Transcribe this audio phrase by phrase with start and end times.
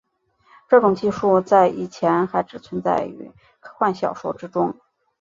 [0.67, 4.75] 这种技术在以前还只存在于科幻小说之中。